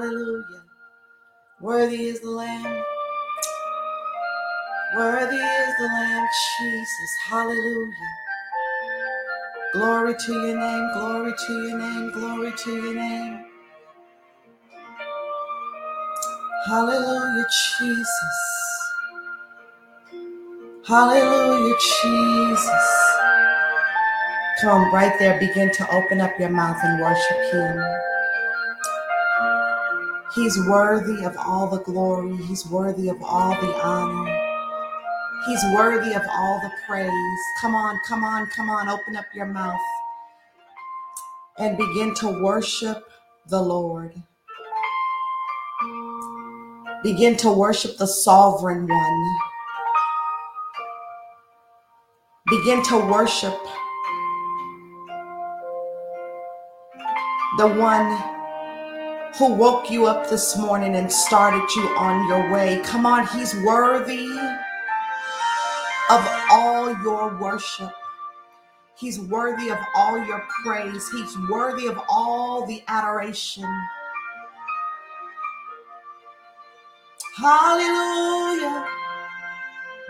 Hallelujah. 0.00 0.62
Worthy 1.60 2.06
is 2.06 2.20
the 2.20 2.30
Lamb. 2.30 2.84
Worthy 4.96 5.34
is 5.34 5.74
the 5.80 5.86
Lamb, 5.86 6.28
Jesus. 6.60 7.10
Hallelujah. 7.26 7.92
Glory 9.72 10.14
to 10.14 10.32
your 10.34 10.56
name, 10.56 10.90
glory 10.92 11.32
to 11.36 11.52
your 11.66 11.78
name, 11.78 12.12
glory 12.12 12.52
to 12.52 12.72
your 12.76 12.94
name. 12.94 13.44
Hallelujah, 16.68 17.46
Jesus. 17.80 18.88
Hallelujah, 20.86 21.74
Jesus. 22.02 23.18
Come 24.60 24.94
right 24.94 25.18
there, 25.18 25.40
begin 25.40 25.72
to 25.72 25.92
open 25.92 26.20
up 26.20 26.38
your 26.38 26.50
mouth 26.50 26.78
and 26.84 27.02
worship 27.02 27.52
Him. 27.52 28.07
He's 30.38 30.56
worthy 30.68 31.24
of 31.24 31.36
all 31.36 31.68
the 31.68 31.82
glory. 31.82 32.36
He's 32.36 32.64
worthy 32.64 33.08
of 33.08 33.20
all 33.24 33.50
the 33.60 33.74
honor. 33.82 34.38
He's 35.48 35.60
worthy 35.74 36.14
of 36.14 36.22
all 36.30 36.60
the 36.62 36.70
praise. 36.86 37.10
Come 37.60 37.74
on, 37.74 37.98
come 38.06 38.22
on, 38.22 38.46
come 38.54 38.70
on. 38.70 38.88
Open 38.88 39.16
up 39.16 39.24
your 39.34 39.46
mouth 39.46 39.80
and 41.58 41.76
begin 41.76 42.14
to 42.14 42.40
worship 42.40 43.10
the 43.48 43.60
Lord. 43.60 44.14
Begin 47.02 47.36
to 47.38 47.50
worship 47.50 47.96
the 47.96 48.06
sovereign 48.06 48.86
one. 48.86 49.38
Begin 52.48 52.80
to 52.84 52.96
worship 53.10 53.58
the 57.58 57.66
one 57.66 58.37
who 59.38 59.54
woke 59.54 59.88
you 59.88 60.06
up 60.06 60.28
this 60.28 60.58
morning 60.58 60.96
and 60.96 61.10
started 61.10 61.62
you 61.76 61.82
on 61.96 62.26
your 62.28 62.52
way. 62.52 62.80
Come 62.84 63.06
on, 63.06 63.24
He's 63.28 63.54
worthy 63.64 64.26
of 66.10 66.28
all 66.50 66.92
your 67.04 67.38
worship. 67.38 67.92
He's 68.98 69.20
worthy 69.20 69.68
of 69.68 69.78
all 69.94 70.18
your 70.18 70.44
praise. 70.64 71.08
He's 71.10 71.38
worthy 71.48 71.86
of 71.86 72.00
all 72.08 72.66
the 72.66 72.82
adoration. 72.88 73.64
Hallelujah. 77.36 78.88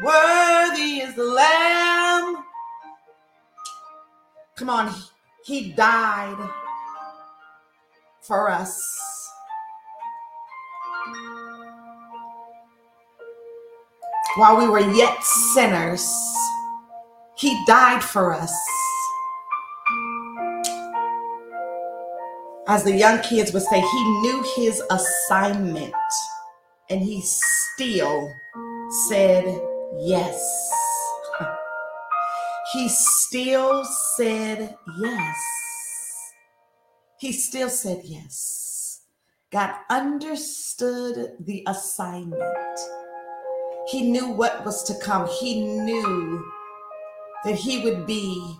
Worthy 0.02 1.00
is 1.00 1.14
the 1.14 1.24
Lamb. 1.24 2.44
Come 4.56 4.70
on, 4.70 4.94
He 5.44 5.72
died 5.72 6.38
for 8.22 8.50
us. 8.50 9.07
While 14.38 14.56
we 14.56 14.68
were 14.68 14.94
yet 14.94 15.22
sinners, 15.52 16.08
he 17.36 17.60
died 17.66 18.02
for 18.02 18.32
us. 18.32 18.54
As 22.68 22.84
the 22.84 22.94
young 22.94 23.20
kids 23.22 23.52
would 23.52 23.64
say, 23.64 23.80
he 23.80 24.04
knew 24.20 24.44
his 24.54 24.80
assignment 24.90 25.92
and 26.88 27.00
he 27.00 27.20
still 27.22 28.30
said 29.08 29.44
yes. 29.98 30.70
He 32.74 32.88
still 32.90 33.82
said 33.84 34.76
yes. 35.00 35.36
He 37.18 37.32
still 37.32 37.70
said 37.70 38.02
yes. 38.04 39.00
God 39.50 39.74
understood 39.88 41.32
the 41.40 41.64
assignment 41.66 42.78
he 43.90 44.02
knew 44.10 44.28
what 44.28 44.64
was 44.64 44.82
to 44.84 44.94
come. 45.02 45.26
He 45.28 45.62
knew 45.62 46.44
that 47.44 47.54
he 47.54 47.82
would 47.82 48.06
be 48.06 48.56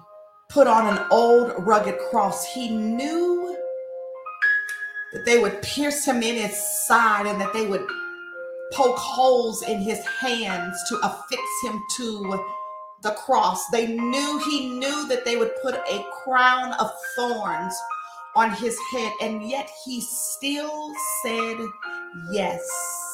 put 0.48 0.66
on 0.66 0.86
an 0.96 1.06
old 1.10 1.52
rugged 1.58 1.98
cross. 2.10 2.46
He 2.46 2.70
knew 2.70 3.56
that 5.12 5.24
they 5.26 5.38
would 5.38 5.60
pierce 5.62 6.04
him 6.04 6.22
in 6.22 6.36
his 6.36 6.56
side 6.86 7.26
and 7.26 7.40
that 7.40 7.52
they 7.52 7.66
would 7.66 7.86
poke 8.72 8.96
holes 8.96 9.62
in 9.62 9.80
his 9.80 10.04
hands 10.06 10.82
to 10.88 10.96
affix 11.02 11.42
him 11.62 11.80
to 11.96 12.44
the 13.02 13.10
cross. 13.12 13.66
They 13.68 13.86
knew 13.86 14.38
he 14.50 14.70
knew 14.70 15.08
that 15.08 15.24
they 15.24 15.36
would 15.36 15.52
put 15.62 15.74
a 15.74 16.04
crown 16.24 16.72
of 16.74 16.90
thorns 17.16 17.74
on 18.34 18.52
his 18.52 18.78
head, 18.92 19.12
and 19.20 19.42
yet 19.42 19.70
he 19.84 20.00
still 20.00 20.92
said 21.22 21.56
yes. 22.30 23.07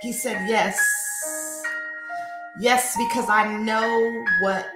He 0.00 0.12
said, 0.12 0.48
Yes. 0.48 0.78
Yes, 2.58 2.96
because 2.96 3.28
I 3.28 3.56
know 3.58 4.24
what 4.42 4.66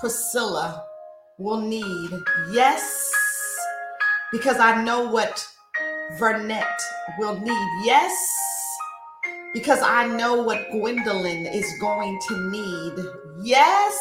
Priscilla 0.00 0.84
will 1.38 1.60
need. 1.60 2.10
Yes, 2.50 3.12
because 4.32 4.58
I 4.58 4.82
know 4.82 5.08
what 5.10 5.46
Vernette 6.18 6.80
will 7.18 7.38
need. 7.38 7.68
Yes, 7.84 8.12
because 9.54 9.80
I 9.82 10.06
know 10.06 10.42
what 10.42 10.70
Gwendolyn 10.70 11.46
is 11.46 11.70
going 11.80 12.18
to 12.28 12.50
need. 12.50 13.04
Yes. 13.42 13.96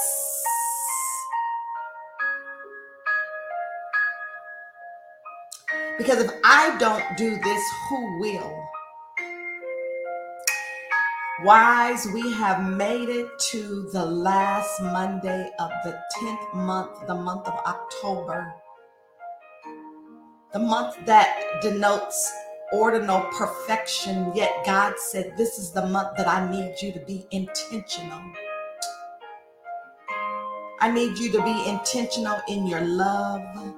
Because 5.97 6.23
if 6.23 6.31
I 6.43 6.77
don't 6.79 7.17
do 7.17 7.39
this, 7.41 7.63
who 7.89 8.19
will? 8.19 8.67
Wise, 11.43 12.07
we 12.15 12.33
have 12.33 12.67
made 12.67 13.09
it 13.09 13.37
to 13.37 13.87
the 13.93 14.03
last 14.03 14.81
Monday 14.81 15.51
of 15.59 15.69
the 15.83 15.95
10th 16.19 16.55
month, 16.55 17.05
the 17.05 17.13
month 17.13 17.47
of 17.47 17.53
October, 17.63 18.55
the 20.51 20.57
month 20.57 20.95
that 21.05 21.61
denotes 21.61 22.33
ordinal 22.73 23.21
perfection. 23.31 24.31
Yet 24.33 24.51
God 24.65 24.95
said, 24.97 25.37
This 25.37 25.59
is 25.59 25.71
the 25.71 25.85
month 25.85 26.17
that 26.17 26.27
I 26.27 26.49
need 26.49 26.73
you 26.81 26.91
to 26.93 26.99
be 27.05 27.27
intentional. 27.29 28.21
I 30.79 30.89
need 30.91 31.19
you 31.19 31.31
to 31.33 31.43
be 31.43 31.69
intentional 31.69 32.39
in 32.49 32.65
your 32.65 32.81
love. 32.81 33.75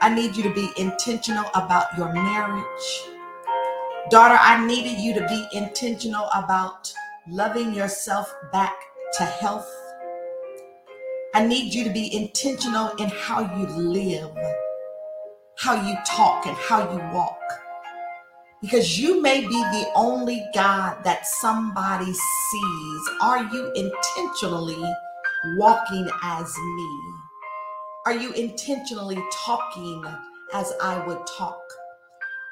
I 0.00 0.14
need 0.14 0.34
you 0.34 0.44
to 0.44 0.54
be 0.54 0.70
intentional 0.78 1.44
about 1.54 1.94
your 1.98 2.10
marriage. 2.10 3.17
Daughter, 4.10 4.38
I 4.40 4.64
needed 4.66 5.00
you 5.00 5.12
to 5.14 5.26
be 5.28 5.46
intentional 5.52 6.28
about 6.34 6.92
loving 7.28 7.74
yourself 7.74 8.32
back 8.52 8.74
to 9.18 9.24
health. 9.24 9.68
I 11.34 11.46
need 11.46 11.74
you 11.74 11.84
to 11.84 11.90
be 11.90 12.14
intentional 12.14 12.88
in 12.96 13.08
how 13.10 13.40
you 13.40 13.66
live, 13.66 14.30
how 15.58 15.86
you 15.86 15.96
talk, 16.06 16.46
and 16.46 16.56
how 16.56 16.90
you 16.90 16.98
walk. 17.14 17.38
Because 18.62 18.98
you 18.98 19.20
may 19.20 19.42
be 19.42 19.48
the 19.48 19.90
only 19.94 20.44
God 20.54 21.04
that 21.04 21.26
somebody 21.26 22.12
sees. 22.12 23.02
Are 23.20 23.44
you 23.44 23.72
intentionally 23.74 24.82
walking 25.58 26.08
as 26.22 26.56
me? 26.56 27.00
Are 28.06 28.14
you 28.14 28.32
intentionally 28.32 29.22
talking 29.44 30.04
as 30.54 30.72
I 30.80 31.06
would 31.06 31.26
talk? 31.26 31.60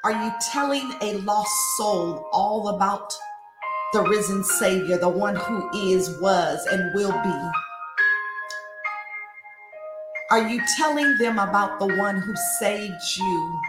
Are 0.03 0.11
you 0.11 0.31
telling 0.51 0.93
a 1.01 1.13
lost 1.19 1.51
soul 1.77 2.29
all 2.31 2.69
about 2.69 3.13
the 3.93 4.03
risen 4.03 4.43
Savior, 4.43 4.97
the 4.97 5.09
one 5.09 5.35
who 5.35 5.69
is, 5.73 6.19
was, 6.21 6.65
and 6.67 6.93
will 6.93 7.11
be? 7.11 7.51
Are 10.29 10.47
you 10.47 10.61
telling 10.77 11.17
them 11.17 11.39
about 11.39 11.79
the 11.79 11.95
one 11.95 12.17
who 12.17 12.35
saved 12.59 13.17
you, 13.17 13.61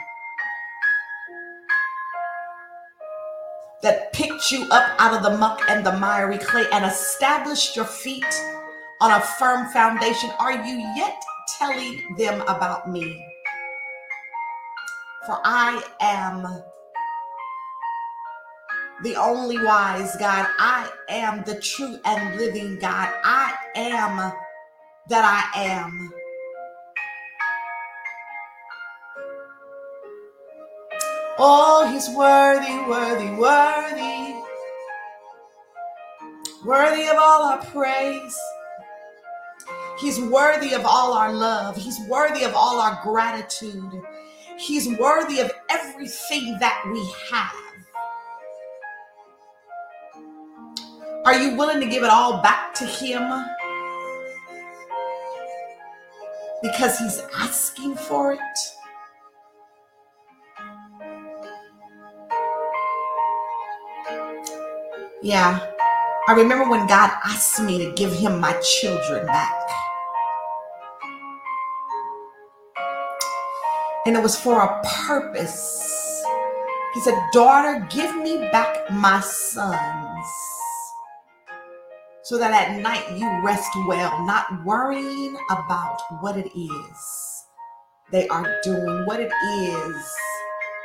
that 3.82 4.12
picked 4.12 4.50
you 4.50 4.66
up 4.70 5.00
out 5.00 5.14
of 5.14 5.22
the 5.22 5.38
muck 5.38 5.60
and 5.68 5.86
the 5.86 5.92
miry 5.92 6.38
clay 6.38 6.64
and 6.72 6.84
established 6.84 7.76
your 7.76 7.84
feet 7.84 8.44
on 9.00 9.12
a 9.12 9.20
firm 9.20 9.68
foundation? 9.68 10.30
Are 10.38 10.66
you 10.66 10.78
yet 10.96 11.22
telling 11.58 12.16
them 12.16 12.42
about 12.42 12.90
me? 12.90 13.27
For 15.28 15.38
I 15.44 15.82
am 16.00 16.42
the 19.02 19.14
only 19.16 19.62
wise 19.62 20.16
God. 20.16 20.46
I 20.58 20.90
am 21.10 21.44
the 21.44 21.60
true 21.60 21.98
and 22.06 22.38
living 22.38 22.78
God. 22.78 23.12
I 23.22 23.54
am 23.76 24.32
that 25.10 25.52
I 25.54 25.64
am. 25.64 26.10
Oh, 31.38 31.86
he's 31.92 32.08
worthy, 32.16 32.78
worthy, 32.88 33.28
worthy. 33.38 34.34
Worthy 36.64 37.06
of 37.06 37.18
all 37.18 37.42
our 37.50 37.62
praise. 37.66 38.38
He's 39.98 40.18
worthy 40.18 40.72
of 40.72 40.86
all 40.86 41.12
our 41.12 41.34
love. 41.34 41.76
He's 41.76 42.00
worthy 42.08 42.44
of 42.44 42.54
all 42.54 42.80
our 42.80 42.98
gratitude. 43.02 44.02
He's 44.58 44.88
worthy 44.98 45.38
of 45.38 45.52
everything 45.70 46.58
that 46.58 46.82
we 46.92 47.08
have. 47.30 47.54
Are 51.24 51.38
you 51.38 51.56
willing 51.56 51.80
to 51.80 51.86
give 51.86 52.02
it 52.02 52.10
all 52.10 52.42
back 52.42 52.74
to 52.74 52.84
Him? 52.84 53.22
Because 56.60 56.98
He's 56.98 57.22
asking 57.36 57.94
for 57.94 58.32
it? 58.32 58.40
Yeah. 65.22 65.70
I 66.26 66.32
remember 66.32 66.68
when 66.68 66.86
God 66.88 67.10
asked 67.24 67.62
me 67.62 67.78
to 67.78 67.92
give 67.92 68.12
Him 68.12 68.40
my 68.40 68.54
children 68.60 69.24
back. 69.26 69.77
And 74.08 74.16
it 74.16 74.22
was 74.22 74.40
for 74.40 74.62
a 74.62 74.82
purpose. 75.06 76.24
He 76.94 77.00
said, 77.00 77.14
Daughter, 77.30 77.86
give 77.90 78.16
me 78.16 78.38
back 78.50 78.90
my 78.90 79.20
sons 79.20 80.26
so 82.22 82.38
that 82.38 82.50
at 82.52 82.80
night 82.80 83.04
you 83.18 83.28
rest 83.44 83.68
well, 83.86 84.24
not 84.24 84.64
worrying 84.64 85.36
about 85.50 86.00
what 86.22 86.38
it 86.38 86.50
is 86.58 87.44
they 88.10 88.26
are 88.28 88.58
doing, 88.62 89.04
what 89.04 89.20
it 89.20 89.30
is 89.52 90.16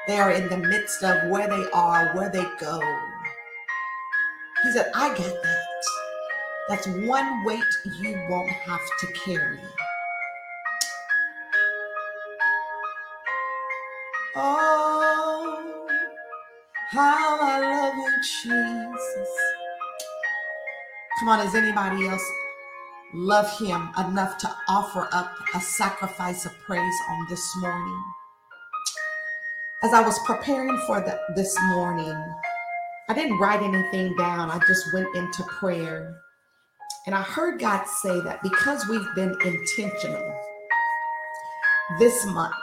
they 0.07 0.19
are 0.19 0.31
in 0.31 0.49
the 0.49 0.57
midst 0.57 1.01
of, 1.01 1.29
where 1.29 1.47
they 1.47 1.65
are, 1.71 2.13
where 2.13 2.29
they 2.29 2.45
go. 2.59 2.77
He 4.63 4.71
said, 4.73 4.91
I 4.93 5.15
get 5.15 5.41
that. 5.41 5.83
That's 6.67 6.87
one 6.87 7.45
weight 7.45 7.63
you 8.01 8.21
won't 8.29 8.49
have 8.49 8.81
to 8.99 9.07
carry. 9.13 9.59
Oh, 14.35 15.87
how 16.89 17.37
I 17.39 17.59
love 17.59 17.95
you, 17.95 18.11
Jesus. 18.23 19.29
Come 21.19 21.29
on, 21.29 21.45
does 21.45 21.53
anybody 21.53 22.07
else 22.07 22.25
love 23.13 23.59
him 23.59 23.91
enough 23.99 24.39
to 24.39 24.55
offer 24.67 25.07
up 25.11 25.31
a 25.53 25.61
sacrifice 25.61 26.47
of 26.47 26.51
praise 26.65 26.95
on 27.11 27.27
this 27.29 27.47
morning? 27.57 28.03
As 29.83 29.93
I 29.93 30.01
was 30.01 30.17
preparing 30.25 30.79
for 30.87 30.99
the, 30.99 31.19
this 31.35 31.55
morning, 31.67 32.17
I 33.09 33.13
didn't 33.13 33.37
write 33.37 33.61
anything 33.61 34.15
down. 34.17 34.49
I 34.49 34.59
just 34.65 34.93
went 34.93 35.15
into 35.15 35.43
prayer. 35.43 36.15
And 37.05 37.13
I 37.13 37.21
heard 37.21 37.59
God 37.59 37.85
say 37.85 38.19
that 38.21 38.41
because 38.41 38.87
we've 38.87 39.13
been 39.15 39.35
intentional 39.45 40.41
this 41.99 42.25
month 42.25 42.55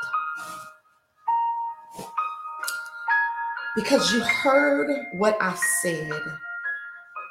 because 3.81 4.13
you 4.13 4.21
heard 4.21 4.91
what 5.15 5.39
I 5.41 5.55
said 5.55 6.11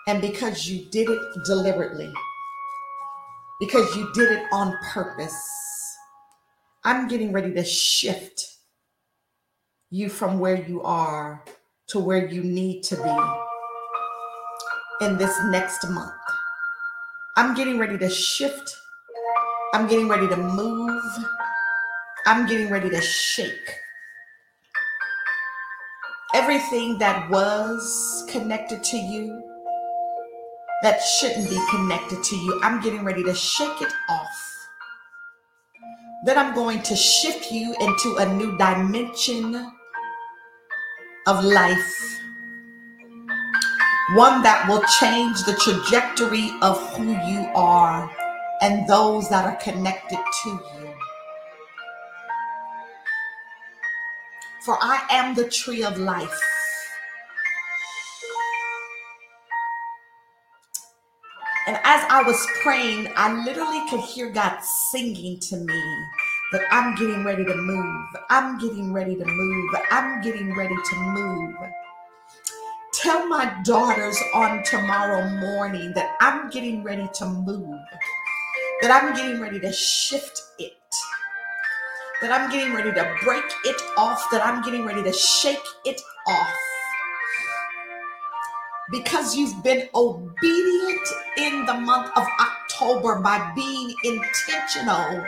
and 0.07 0.19
because 0.19 0.67
you 0.67 0.89
did 0.89 1.07
it 1.07 1.21
deliberately, 1.45 2.11
because 3.59 3.95
you 3.95 4.11
did 4.13 4.31
it 4.31 4.47
on 4.51 4.75
purpose. 4.91 5.39
I'm 6.83 7.07
getting 7.07 7.31
ready 7.31 7.53
to 7.53 7.63
shift 7.63 8.47
you 9.91 10.09
from 10.09 10.39
where 10.39 10.55
you 10.55 10.81
are 10.81 11.43
to 11.89 11.99
where 11.99 12.25
you 12.25 12.43
need 12.43 12.81
to 12.83 12.95
be 12.95 13.17
in 15.05 15.17
this 15.17 15.37
next 15.51 15.87
month. 15.89 16.11
I'm 17.37 17.53
getting 17.53 17.77
ready 17.77 17.97
to 17.99 18.09
shift. 18.09 18.75
I'm 19.75 19.87
getting 19.87 20.07
ready 20.07 20.27
to 20.27 20.37
move. 20.37 21.03
I'm 22.25 22.47
getting 22.47 22.71
ready 22.71 22.89
to 22.89 23.01
shake 23.01 23.78
everything 26.33 26.97
that 26.99 27.29
was 27.29 28.23
connected 28.29 28.83
to 28.83 28.97
you 28.97 29.41
that 30.83 31.01
shouldn't 31.01 31.49
be 31.49 31.59
connected 31.69 32.23
to 32.23 32.35
you, 32.35 32.59
I'm 32.63 32.81
getting 32.81 33.03
ready 33.03 33.23
to 33.23 33.33
shake 33.33 33.81
it 33.81 33.91
off. 34.09 34.67
Then 36.25 36.37
I'm 36.37 36.53
going 36.53 36.81
to 36.83 36.95
shift 36.95 37.51
you 37.51 37.75
into 37.79 38.17
a 38.17 38.33
new 38.33 38.57
dimension 38.57 39.55
of 41.27 41.43
life. 41.43 42.19
One 44.13 44.41
that 44.43 44.65
will 44.67 44.83
change 44.99 45.43
the 45.43 45.53
trajectory 45.53 46.51
of 46.61 46.77
who 46.95 47.11
you 47.27 47.49
are 47.55 48.09
and 48.61 48.87
those 48.87 49.29
that 49.29 49.45
are 49.45 49.55
connected 49.57 50.19
to 50.43 50.49
you. 50.49 50.88
For 54.61 54.77
I 54.81 55.05
am 55.09 55.35
the 55.35 55.49
tree 55.49 55.83
of 55.83 55.97
life. 55.97 56.39
And 61.67 61.77
as 61.83 62.03
I 62.09 62.23
was 62.23 62.45
praying, 62.63 63.11
I 63.15 63.43
literally 63.45 63.81
could 63.89 64.01
hear 64.01 64.31
God 64.31 64.59
singing 64.91 65.39
to 65.49 65.57
me 65.57 65.83
that 66.51 66.63
I'm 66.71 66.95
getting 66.95 67.23
ready 67.23 67.45
to 67.45 67.55
move. 67.55 68.05
I'm 68.29 68.57
getting 68.57 68.91
ready 68.91 69.15
to 69.15 69.25
move. 69.25 69.75
I'm 69.91 70.21
getting 70.21 70.55
ready 70.55 70.75
to 70.75 70.95
move. 70.97 71.55
Tell 72.93 73.27
my 73.27 73.55
daughters 73.63 74.17
on 74.33 74.63
tomorrow 74.63 75.29
morning 75.39 75.93
that 75.93 76.15
I'm 76.19 76.49
getting 76.49 76.83
ready 76.83 77.07
to 77.15 77.25
move, 77.25 77.79
that 78.81 78.91
I'm 78.91 79.15
getting 79.15 79.39
ready 79.39 79.59
to 79.59 79.71
shift 79.71 80.41
it 80.57 80.73
that 82.21 82.31
I'm 82.31 82.51
getting 82.51 82.73
ready 82.73 82.91
to 82.91 83.15
break 83.23 83.45
it 83.65 83.81
off, 83.97 84.25
that 84.31 84.45
I'm 84.45 84.63
getting 84.63 84.85
ready 84.85 85.03
to 85.03 85.13
shake 85.13 85.65
it 85.85 86.01
off. 86.27 86.53
because 88.91 89.35
you've 89.35 89.63
been 89.63 89.87
obedient 89.93 91.07
in 91.37 91.65
the 91.65 91.73
month 91.73 92.11
of 92.15 92.25
October 92.39 93.19
by 93.21 93.51
being 93.55 93.93
intentional, 94.03 95.23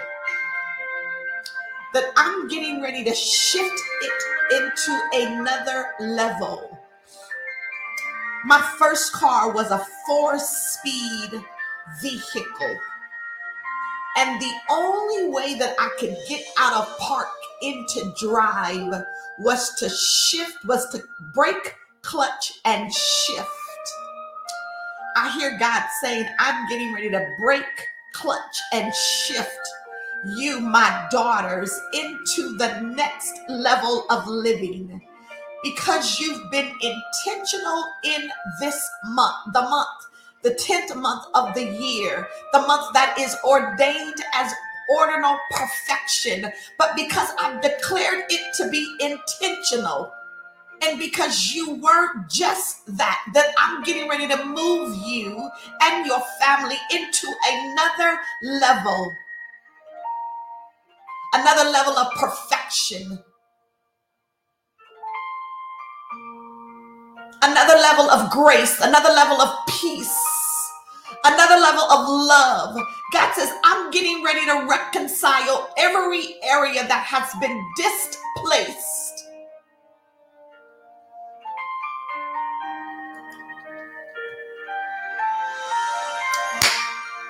that 1.94 2.06
I'm 2.16 2.48
getting 2.48 2.82
ready 2.82 3.04
to 3.04 3.14
shift 3.14 3.82
it 4.02 4.24
into 4.56 5.10
another 5.14 5.92
level. 6.00 6.78
My 8.46 8.62
first 8.80 9.14
car 9.14 9.52
was 9.54 9.70
a 9.72 9.86
four 10.08 10.40
speed 10.40 11.42
vehicle. 12.02 12.76
And 14.22 14.40
the 14.40 14.54
only 14.70 15.30
way 15.32 15.56
that 15.56 15.76
I 15.80 15.90
could 16.00 16.16
get 16.30 16.46
out 16.60 16.78
of 16.78 17.00
park 17.00 17.28
into 17.64 18.14
drive 18.20 19.04
was 19.40 19.74
to 19.80 19.90
shift, 19.90 20.64
was 20.66 20.90
to 20.92 21.02
break 21.34 21.76
clutch, 22.02 22.54
and 22.66 22.92
shift. 22.94 23.50
I 25.16 25.32
hear 25.38 25.58
God 25.60 25.84
saying, 26.02 26.26
I'm 26.40 26.68
getting 26.70 26.94
ready 26.94 27.10
to 27.10 27.26
break, 27.42 27.66
clutch, 28.14 28.62
and 28.74 28.94
shift 28.94 29.60
you, 30.36 30.60
my 30.60 31.08
daughters, 31.12 31.80
into 31.94 32.56
the 32.58 32.82
next 32.82 33.40
level 33.50 34.06
of 34.10 34.28
living 34.28 35.02
because 35.64 36.20
you've 36.20 36.50
been 36.52 36.72
intentional 36.82 37.86
in 38.04 38.30
this 38.60 38.90
month, 39.06 39.54
the 39.54 39.62
month, 39.62 40.08
the 40.44 40.52
10th 40.52 40.96
month 40.96 41.26
of 41.34 41.54
the 41.54 41.66
year, 41.66 42.28
the 42.54 42.62
month 42.62 42.94
that 42.94 43.16
is 43.20 43.36
ordained 43.46 44.24
as 44.34 44.54
ordinal 44.90 45.38
perfection, 45.52 46.52
but 46.78 46.96
because 46.96 47.30
I've 47.40 47.62
declared 47.62 48.26
it 48.30 48.54
to 48.58 48.70
be 48.70 48.86
intentional. 49.00 50.12
And 50.84 50.98
because 50.98 51.54
you 51.54 51.76
weren't 51.76 52.28
just 52.28 52.98
that, 52.98 53.24
that 53.36 53.54
I'm 53.60 53.84
getting 53.84 54.10
ready 54.10 54.28
to 54.28 54.46
move 54.46 54.98
you 55.06 55.50
and 55.82 56.06
your 56.08 56.20
family 56.40 56.76
into 56.92 57.28
another 57.48 58.20
level, 58.44 59.12
another 61.36 61.70
level 61.70 61.98
of 61.98 62.12
perfection, 62.16 63.20
another 67.44 67.76
level 67.76 68.10
of 68.10 68.32
grace, 68.32 68.80
another 68.82 69.10
level 69.10 69.40
of 69.42 69.56
peace, 69.68 70.21
another 71.26 71.56
level 71.56 71.84
of 71.84 72.08
love. 72.10 72.78
God 73.14 73.34
says, 73.34 73.52
I'm 73.64 73.92
getting 73.92 74.24
ready 74.24 74.46
to 74.46 74.68
reconcile 74.70 75.74
every 75.78 76.36
area 76.44 76.88
that 76.88 77.04
has 77.06 77.30
been 77.40 77.62
displaced. 77.76 79.28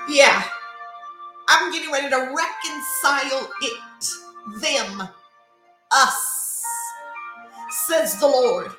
Yeah, 0.10 0.44
I'm 1.48 1.72
getting 1.72 1.92
ready 1.92 2.10
to 2.10 2.18
reconcile 2.18 3.50
it, 3.62 4.08
them, 4.62 5.08
us, 5.92 6.64
says 7.88 8.20
the 8.20 8.28
Lord. 8.28 8.72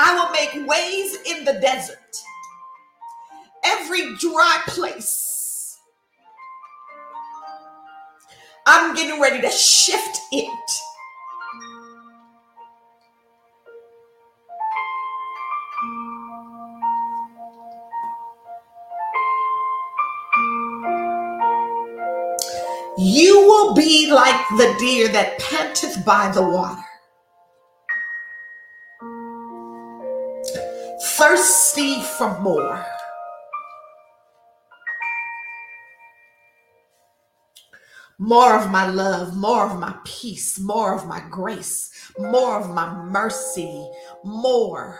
I 0.00 0.14
will 0.14 0.30
make 0.30 0.68
ways 0.68 1.16
in 1.26 1.44
the 1.44 1.54
desert, 1.60 1.98
every 3.64 4.14
dry 4.16 4.62
place. 4.68 5.78
I'm 8.64 8.94
getting 8.94 9.20
ready 9.20 9.40
to 9.40 9.50
shift 9.50 10.20
it. 10.30 10.70
You 22.98 23.40
will 23.40 23.74
be 23.74 24.10
like 24.12 24.48
the 24.50 24.74
deer 24.78 25.08
that 25.08 25.38
panteth 25.38 26.04
by 26.04 26.30
the 26.30 26.42
water 26.42 26.87
thirsty 31.28 32.00
for 32.16 32.40
more. 32.40 32.84
More 38.18 38.58
of 38.58 38.70
my 38.70 38.88
love, 38.88 39.36
more 39.36 39.70
of 39.70 39.78
my 39.78 39.94
peace, 40.04 40.58
more 40.58 40.94
of 40.94 41.06
my 41.06 41.22
grace, 41.30 41.90
more 42.18 42.58
of 42.58 42.70
my 42.70 42.92
mercy, 43.04 43.90
more. 44.24 44.98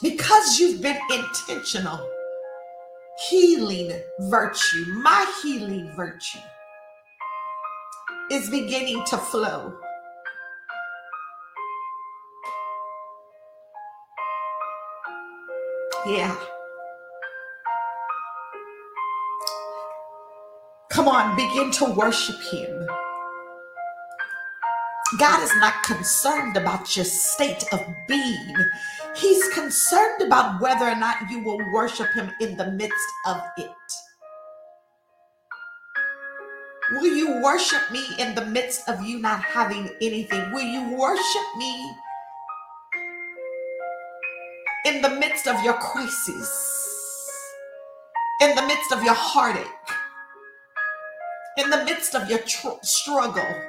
Because 0.00 0.58
you've 0.58 0.80
been 0.80 0.98
intentional, 1.12 2.00
healing 3.28 3.92
virtue, 4.30 4.86
my 4.96 5.30
healing 5.42 5.92
virtue 5.94 6.38
is 8.30 8.48
beginning 8.48 9.04
to 9.04 9.18
flow. 9.18 9.74
Yeah. 16.06 16.36
Come 20.90 21.08
on, 21.08 21.34
begin 21.34 21.70
to 21.72 21.86
worship 21.86 22.36
Him. 22.52 22.86
God 25.18 25.42
is 25.42 25.52
not 25.56 25.82
concerned 25.84 26.56
about 26.58 26.94
your 26.94 27.06
state 27.06 27.64
of 27.72 27.80
being. 28.06 28.54
He's 29.16 29.48
concerned 29.54 30.22
about 30.22 30.60
whether 30.60 30.84
or 30.84 30.94
not 30.94 31.30
you 31.30 31.42
will 31.42 31.60
worship 31.72 32.12
Him 32.14 32.30
in 32.40 32.56
the 32.56 32.70
midst 32.72 33.08
of 33.26 33.40
it. 33.56 33.70
Will 36.92 37.16
you 37.16 37.40
worship 37.42 37.80
me 37.90 38.06
in 38.18 38.34
the 38.34 38.44
midst 38.44 38.88
of 38.90 39.02
you 39.02 39.18
not 39.20 39.42
having 39.42 39.88
anything? 40.02 40.52
Will 40.52 40.62
you 40.62 40.96
worship 40.96 41.56
me 41.56 41.94
in 44.84 45.00
the 45.00 45.08
midst 45.08 45.46
of 45.46 45.62
your 45.64 45.74
crisis, 45.74 47.30
in 48.42 48.54
the 48.54 48.62
midst 48.62 48.92
of 48.92 49.02
your 49.02 49.14
heartache, 49.14 49.66
in 51.56 51.70
the 51.70 51.84
midst 51.84 52.14
of 52.14 52.28
your 52.28 52.40
tr- 52.40 52.80
struggle, 52.82 53.62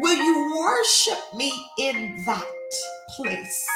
will 0.00 0.16
you 0.16 0.56
worship 0.58 1.18
me 1.36 1.52
in 1.78 2.22
that 2.24 2.44
place? 3.16 3.66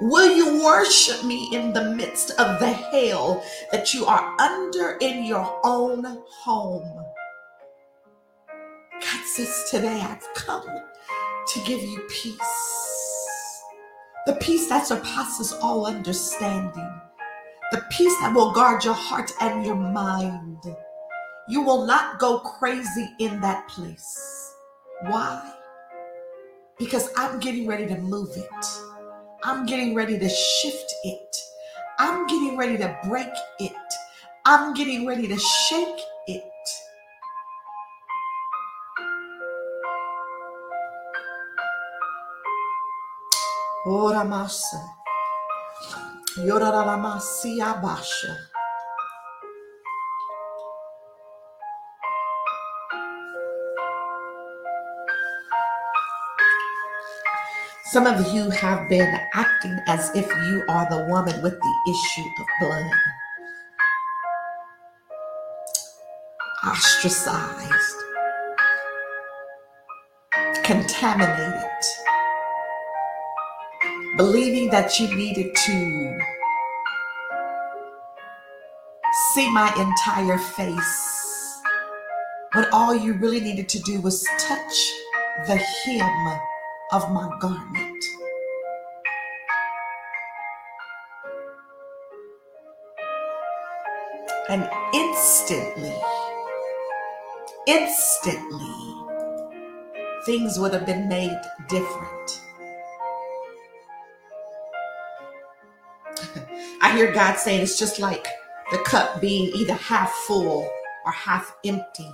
Will 0.00 0.36
you 0.36 0.62
worship 0.62 1.24
me 1.24 1.48
in 1.52 1.72
the 1.72 1.84
midst 1.94 2.30
of 2.32 2.60
the 2.60 2.68
hell 2.70 3.42
that 3.72 3.92
you 3.92 4.06
are 4.06 4.36
under 4.40 4.92
in 5.00 5.24
your 5.24 5.60
own 5.64 6.22
home? 6.28 7.05
Today 9.36 10.00
I've 10.00 10.26
come 10.34 10.64
to 10.64 11.60
give 11.66 11.82
you 11.82 12.00
peace. 12.08 13.62
The 14.24 14.32
peace 14.36 14.66
that 14.70 14.86
surpasses 14.86 15.52
all 15.60 15.84
understanding. 15.84 16.90
The 17.70 17.84
peace 17.90 18.18
that 18.22 18.32
will 18.34 18.52
guard 18.52 18.82
your 18.82 18.94
heart 18.94 19.30
and 19.42 19.62
your 19.62 19.74
mind. 19.74 20.64
You 21.50 21.60
will 21.60 21.84
not 21.84 22.18
go 22.18 22.38
crazy 22.38 23.10
in 23.18 23.38
that 23.42 23.68
place. 23.68 24.54
Why? 25.02 25.52
Because 26.78 27.10
I'm 27.18 27.38
getting 27.38 27.66
ready 27.66 27.86
to 27.88 27.98
move 27.98 28.30
it. 28.36 28.66
I'm 29.44 29.66
getting 29.66 29.94
ready 29.94 30.18
to 30.18 30.28
shift 30.30 30.94
it. 31.04 31.36
I'm 31.98 32.26
getting 32.26 32.56
ready 32.56 32.78
to 32.78 32.98
break 33.06 33.28
it. 33.58 33.72
I'm 34.46 34.72
getting 34.72 35.06
ready 35.06 35.28
to 35.28 35.38
shake 35.38 36.00
it. 36.26 36.42
Ora 43.86 44.24
massa. 44.24 44.82
Yorara 46.38 46.98
masia 46.98 47.80
basha. 47.80 48.36
Some 57.92 58.08
of 58.08 58.34
you 58.34 58.50
have 58.50 58.88
been 58.88 59.14
acting 59.34 59.78
as 59.86 60.10
if 60.16 60.26
you 60.26 60.64
are 60.68 60.90
the 60.90 61.06
woman 61.08 61.40
with 61.40 61.54
the 61.54 61.74
issue 61.88 62.28
of 62.40 62.46
blood, 62.58 62.90
ostracized, 66.66 67.96
contaminated, 70.64 71.62
believing 74.16 74.70
that 74.70 74.98
you 74.98 75.14
needed 75.14 75.54
to 75.54 76.18
see 79.34 79.50
my 79.50 79.68
entire 79.78 80.38
face. 80.38 81.60
But 82.52 82.68
all 82.72 82.94
you 82.94 83.14
really 83.14 83.40
needed 83.40 83.68
to 83.70 83.78
do 83.80 84.00
was 84.00 84.26
touch 84.38 84.92
the 85.46 85.56
hem 85.56 86.38
of 86.92 87.12
my 87.12 87.28
garment. 87.40 88.04
And 94.48 94.70
instantly, 94.94 95.94
instantly, 97.66 98.94
things 100.24 100.58
would 100.58 100.72
have 100.72 100.86
been 100.86 101.08
made 101.08 101.40
different. 101.68 102.45
I 106.86 106.92
hear 106.92 107.12
God 107.12 107.34
saying 107.36 107.62
it's 107.62 107.80
just 107.80 107.98
like 107.98 108.28
the 108.70 108.78
cup 108.78 109.20
being 109.20 109.50
either 109.56 109.74
half 109.74 110.08
full 110.28 110.70
or 111.04 111.10
half 111.10 111.52
empty. 111.64 112.08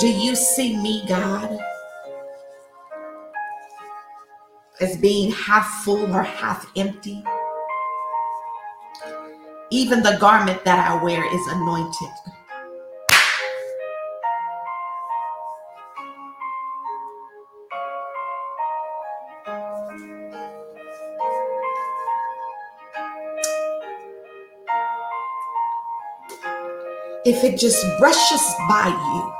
Do 0.00 0.08
you 0.08 0.34
see 0.34 0.76
me, 0.76 1.04
God, 1.06 1.56
as 4.80 4.96
being 4.96 5.30
half 5.30 5.84
full 5.84 6.12
or 6.12 6.24
half 6.24 6.66
empty? 6.76 7.22
Even 9.70 10.02
the 10.02 10.18
garment 10.18 10.64
that 10.64 10.90
I 10.90 11.00
wear 11.04 11.24
is 11.24 11.46
anointed. 11.52 12.37
If 27.30 27.44
it 27.44 27.58
just 27.58 27.84
brushes 27.98 28.54
by 28.70 28.88
you, 28.88 29.32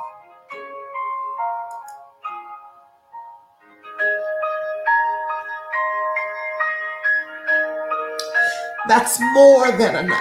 that's 8.89 9.19
more 9.33 9.73
than 9.73 10.05
enough. 10.05 10.21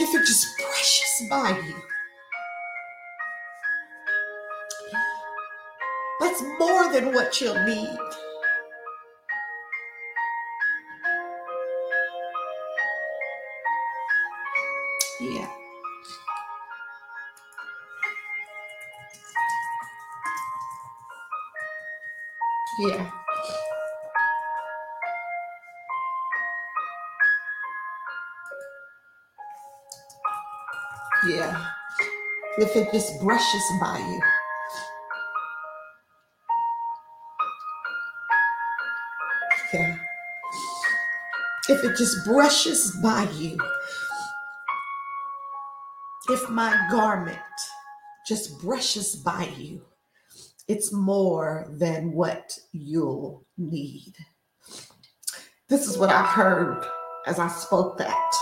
If 0.00 0.12
it 0.12 0.26
just 0.26 0.48
brushes 0.58 1.28
by 1.30 1.60
you, 1.64 1.76
that's 6.18 6.42
more 6.58 6.92
than 6.92 7.14
what 7.14 7.40
you'll 7.40 7.64
need. 7.64 8.11
Just 32.92 33.18
brushes 33.20 33.64
by 33.80 33.98
you. 33.98 34.20
Yeah. 39.72 39.96
If 41.70 41.84
it 41.84 41.96
just 41.96 42.26
brushes 42.26 42.94
by 43.02 43.26
you. 43.38 43.56
If 46.28 46.50
my 46.50 46.78
garment 46.90 47.38
just 48.28 48.60
brushes 48.60 49.16
by 49.16 49.48
you, 49.56 49.80
it's 50.68 50.92
more 50.92 51.66
than 51.70 52.12
what 52.12 52.58
you'll 52.72 53.46
need. 53.56 54.14
This 55.68 55.88
is 55.88 55.96
what 55.96 56.10
I 56.10 56.22
heard 56.22 56.84
as 57.26 57.38
I 57.38 57.48
spoke 57.48 57.96
that. 57.98 58.32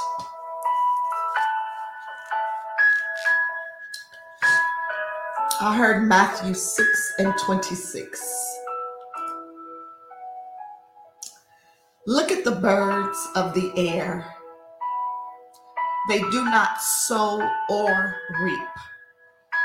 I 5.63 5.77
heard 5.77 6.09
Matthew 6.09 6.55
6 6.55 7.13
and 7.19 7.35
26. 7.45 8.57
Look 12.07 12.33
at 12.33 12.45
the 12.45 12.53
birds 12.53 13.29
of 13.37 13.53
the 13.53 13.71
air. 13.77 14.27
They 16.09 16.21
do 16.21 16.47
not 16.47 16.81
sow 16.81 17.47
or 17.69 18.17
reap 18.43 18.69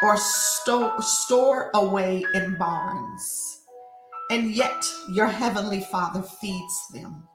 or 0.03 0.17
sto- 0.17 0.99
store 0.99 1.71
away 1.73 2.25
in 2.33 2.57
barns, 2.57 3.61
and 4.29 4.51
yet 4.51 4.85
your 5.07 5.27
heavenly 5.27 5.79
Father 5.79 6.21
feeds 6.21 6.87
them. 6.93 7.25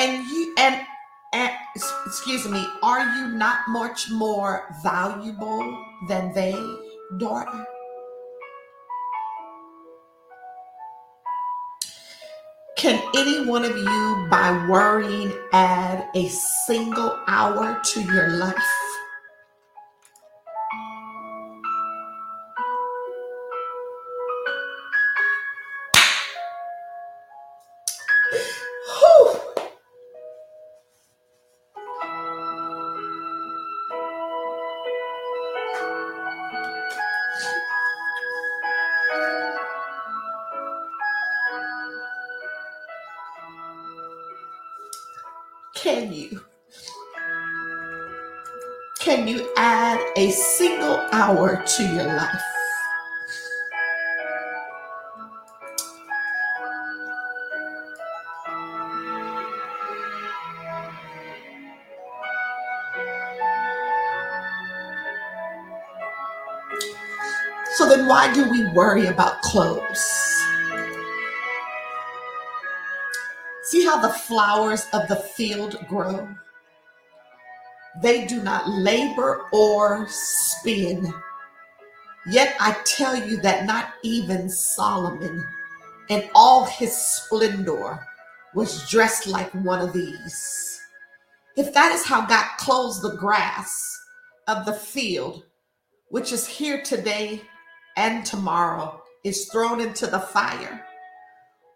And 0.00 0.26
you 0.26 0.56
and 0.58 0.84
Eh, 1.34 1.48
and 1.48 1.82
excuse 2.04 2.46
me, 2.46 2.66
are 2.82 3.16
you 3.16 3.28
not 3.28 3.60
much 3.68 4.10
more 4.10 4.66
valuable 4.82 5.84
than 6.06 6.32
they, 6.34 6.54
daughter? 7.18 7.64
Can 12.76 13.00
any 13.16 13.46
one 13.46 13.64
of 13.64 13.74
you, 13.76 14.26
by 14.30 14.66
worrying, 14.68 15.32
add 15.52 16.08
a 16.14 16.28
single 16.28 17.18
hour 17.28 17.80
to 17.82 18.00
your 18.02 18.28
life? 18.36 18.91
Can 45.82 46.12
you? 46.12 46.40
Can 49.00 49.26
you 49.26 49.52
add 49.56 49.98
a 50.16 50.30
single 50.30 51.04
hour 51.10 51.60
to 51.60 51.82
your 51.82 52.04
life? 52.04 52.40
So 67.74 67.88
then, 67.88 68.06
why 68.06 68.32
do 68.32 68.48
we 68.48 68.68
worry 68.72 69.06
about 69.06 69.42
clothes? 69.42 70.21
How 73.92 74.00
the 74.00 74.14
flowers 74.14 74.86
of 74.94 75.06
the 75.08 75.16
field 75.16 75.76
grow? 75.86 76.26
They 78.00 78.26
do 78.26 78.42
not 78.42 78.66
labor 78.66 79.42
or 79.52 80.06
spin. 80.08 81.12
Yet 82.30 82.56
I 82.58 82.74
tell 82.86 83.14
you 83.14 83.36
that 83.42 83.66
not 83.66 83.92
even 84.02 84.48
Solomon 84.48 85.44
in 86.08 86.30
all 86.34 86.64
his 86.64 86.96
splendor 86.96 88.00
was 88.54 88.88
dressed 88.88 89.26
like 89.26 89.52
one 89.52 89.82
of 89.82 89.92
these. 89.92 90.80
If 91.56 91.74
that 91.74 91.92
is 91.92 92.06
how 92.06 92.24
God 92.24 92.46
clothes 92.56 93.02
the 93.02 93.16
grass 93.16 94.00
of 94.48 94.64
the 94.64 94.72
field, 94.72 95.44
which 96.08 96.32
is 96.32 96.46
here 96.46 96.80
today 96.82 97.42
and 97.98 98.24
tomorrow, 98.24 99.02
is 99.22 99.50
thrown 99.50 99.82
into 99.82 100.06
the 100.06 100.20
fire, 100.20 100.86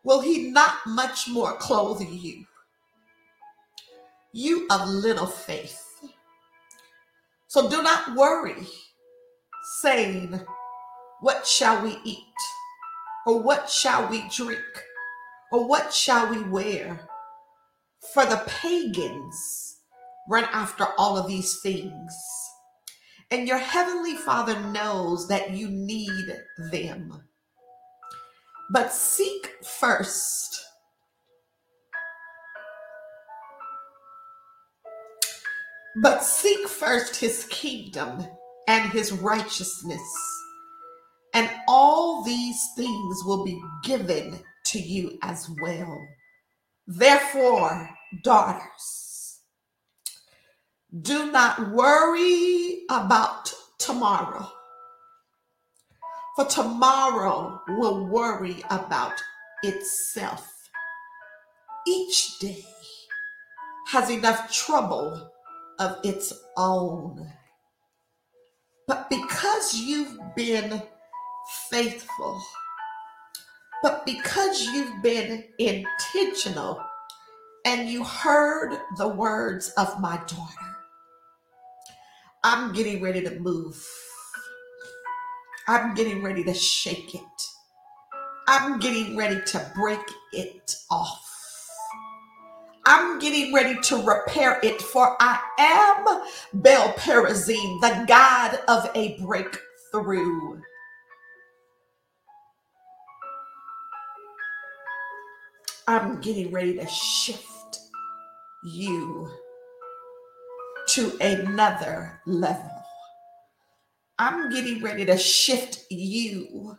will 0.07 0.21
he 0.21 0.53
not 0.53 0.79
much 0.87 1.29
more 1.29 1.57
clothe 1.57 2.01
you? 2.01 2.45
You 4.33 4.69
of 4.71 4.89
little 4.89 5.27
faith. 5.27 5.83
So 7.49 7.69
do 7.69 7.83
not 7.83 8.15
worry, 8.15 8.69
saying, 9.83 10.41
What 11.21 11.45
shall 11.45 11.83
we 11.83 11.99
eat? 12.05 12.23
Or 13.27 13.43
what 13.43 13.69
shall 13.69 14.09
we 14.09 14.23
drink? 14.31 14.61
Or 15.51 15.67
what 15.67 15.93
shall 15.93 16.31
we 16.31 16.41
wear? 16.45 17.01
For 18.15 18.25
the 18.25 18.45
pagans 18.47 19.79
run 20.29 20.45
after 20.53 20.87
all 20.99 21.19
of 21.19 21.27
these 21.27 21.61
things. 21.63 22.15
And 23.33 23.49
your 23.49 23.59
heavenly 23.59 24.15
Father 24.15 24.61
knows 24.71 25.27
that 25.27 25.51
you 25.51 25.69
need 25.69 26.37
them. 26.71 27.26
But 28.71 28.93
seek 28.93 29.55
first 29.65 30.67
But 35.99 36.23
seek 36.23 36.69
first 36.69 37.17
his 37.17 37.47
kingdom 37.49 38.27
and 38.69 38.93
his 38.93 39.13
righteousness, 39.13 40.03
and 41.33 41.51
all 41.67 42.23
these 42.23 42.61
things 42.77 43.25
will 43.25 43.47
be 43.47 43.59
given 43.83 44.39
to 44.67 44.79
you 44.79 45.19
as 45.23 45.49
well. 45.63 45.99
Therefore, 46.87 47.89
daughters, 48.23 49.41
do 51.01 51.33
not 51.33 51.71
worry 51.71 52.83
about 52.91 53.51
tomorrow, 53.79 54.47
for 56.37 56.45
tomorrow 56.45 57.63
will 57.67 58.07
worry 58.07 58.63
about 58.69 59.15
itself. 59.63 60.53
Each 61.89 62.39
day 62.39 62.65
has 63.89 64.11
enough 64.11 64.53
trouble 64.53 65.31
of 65.79 65.99
its 66.05 66.33
own. 66.59 67.27
But 68.87 69.09
because 69.09 69.75
you've 69.75 70.19
been 70.37 70.83
faithful, 71.71 72.41
but 73.83 74.05
because 74.05 74.63
you've 74.67 75.03
been 75.03 75.45
intentional 75.59 76.85
and 77.65 77.89
you 77.89 78.05
heard 78.05 78.79
the 78.99 79.09
words 79.09 79.71
of 79.79 80.01
my 80.01 80.17
daughter, 80.27 80.77
I'm 82.45 82.73
getting 82.73 83.01
ready 83.01 83.23
to 83.23 83.41
move. 83.41 83.83
I'm 85.69 85.95
getting 85.95 86.23
ready 86.23 86.45
to 86.45 86.55
shake 86.55 87.15
it. 87.15 87.23
I'm 88.47 88.79
getting 88.79 89.17
ready 89.17 89.41
to 89.47 89.73
break 89.75 90.01
it 90.33 90.77
off. 90.91 91.25
I'm 92.87 93.19
getting 93.19 93.53
ready 93.53 93.81
to 93.81 94.03
repair 94.03 94.61
it, 94.63 94.81
for 94.81 95.17
I 95.21 95.41
am 95.59 96.05
Baal 96.55 96.93
Perazim, 96.95 97.81
the 97.81 98.05
God 98.07 98.61
of 98.69 98.89
a 98.95 99.19
breakthrough. 99.21 100.61
I'm 105.89 106.21
getting 106.21 106.53
ready 106.53 106.75
to 106.79 106.87
shift 106.87 107.79
you 108.65 109.29
to 110.91 111.17
another 111.21 112.21
level. 112.27 112.76
I'm 114.19 114.51
getting 114.51 114.83
ready 114.83 115.05
to 115.05 115.19
shift 115.19 115.85
you 115.91 116.79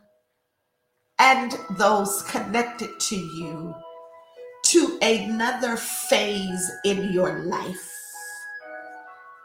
and 1.20 1.56
those 1.78 2.24
connected 2.24 3.00
to 3.00 3.16
you 3.16 3.76
to 4.66 4.98
another 5.04 5.78
phase 5.78 6.72
in 6.84 7.14
your 7.14 7.44
life 7.44 7.92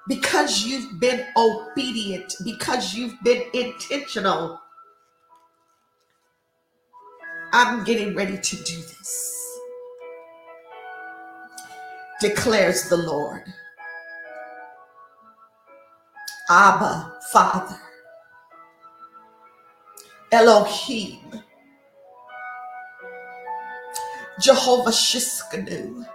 because 0.08 0.64
you've 0.64 0.98
been 1.00 1.26
obedient, 1.36 2.34
because 2.44 2.94
you've 2.94 3.22
been 3.22 3.42
intentional. 3.52 4.58
I'm 7.52 7.84
getting 7.84 8.14
ready 8.14 8.38
to 8.38 8.56
do 8.56 8.76
this, 8.76 9.58
declares 12.20 12.88
the 12.88 12.96
Lord. 12.96 13.44
Abba, 16.54 17.10
Father, 17.32 17.80
Elohim, 20.30 21.42
Jehovah 24.38 24.90
Shiskanu, 24.90 26.06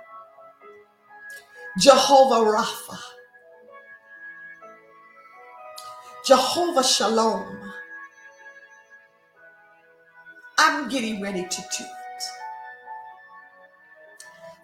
Jehovah 1.80 2.52
Rapha, 2.52 3.00
Jehovah 6.24 6.84
Shalom. 6.84 7.74
I'm 10.60 10.88
getting 10.88 11.20
ready 11.20 11.48
to 11.48 11.62
do 11.62 11.84
it. 11.84 12.24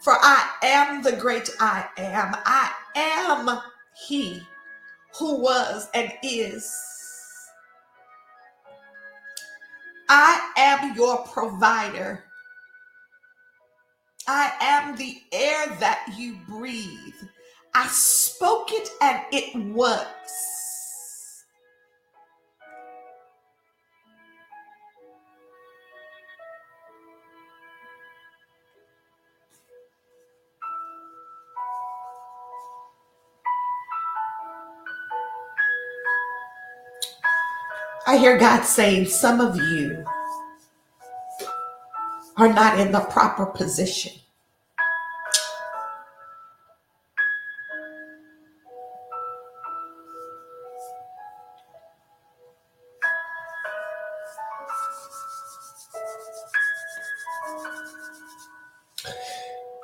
For 0.03 0.13
I 0.13 0.47
am 0.61 1.01
the 1.01 1.13
great 1.13 1.49
I 1.59 1.87
am. 1.97 2.35
I 2.45 2.71
am 2.95 3.59
He 4.07 4.43
who 5.17 5.35
was 5.35 5.89
and 5.93 6.11
is. 6.23 6.73
I 10.09 10.51
am 10.57 10.95
your 10.95 11.17
provider. 11.27 12.23
I 14.27 14.51
am 14.61 14.95
the 14.95 15.17
air 15.31 15.67
that 15.79 16.13
you 16.17 16.37
breathe. 16.47 17.13
I 17.73 17.87
spoke 17.87 18.71
it 18.71 18.89
and 19.01 19.21
it 19.31 19.55
was. 19.73 20.07
I 38.13 38.17
hear 38.17 38.37
God 38.37 38.61
saying, 38.61 39.07
Some 39.07 39.41
of 39.41 39.55
you 39.55 40.05
are 42.37 42.53
not 42.53 42.79
in 42.79 42.91
the 42.91 42.99
proper 42.99 43.47
position. 43.47 44.13